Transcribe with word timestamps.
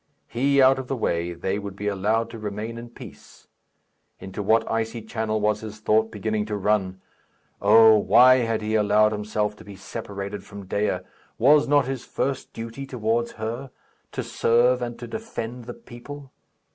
He 0.27 0.59
out 0.63 0.79
of 0.79 0.87
the 0.87 0.95
way, 0.95 1.31
they 1.35 1.59
would 1.59 1.75
be 1.75 1.87
allowed 1.87 2.31
to 2.31 2.39
remain 2.39 2.79
in 2.79 2.89
peace. 2.89 3.45
Into 4.19 4.41
what 4.41 4.67
icy 4.67 5.03
channel 5.03 5.39
was 5.39 5.61
his 5.61 5.79
thought 5.79 6.11
beginning 6.11 6.47
to 6.47 6.55
run! 6.57 6.99
Oh! 7.61 7.99
why 7.99 8.37
had 8.37 8.63
he 8.63 8.73
allowed 8.73 9.11
himself 9.11 9.55
to 9.57 9.63
be 9.63 9.75
separated 9.75 10.43
from 10.43 10.65
Dea? 10.65 11.01
Was 11.37 11.67
not 11.67 11.85
his 11.85 12.03
first 12.03 12.51
duty 12.51 12.87
towards 12.87 13.33
her? 13.33 13.69
To 14.13 14.23
serve 14.23 14.81
and 14.81 14.97
to 14.97 15.05
defend 15.07 15.65
the 15.65 15.75
people? 15.75 16.31